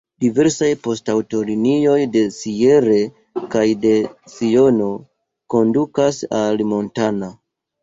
Diversaj 0.23 0.69
poŝtaŭtolinioj 0.85 1.97
de 2.15 2.23
Sierre 2.37 2.97
kaj 3.57 3.63
de 3.85 3.93
Siono 4.33 4.89
kondukas 5.57 6.23
al 6.43 6.69
Montana. 6.75 7.33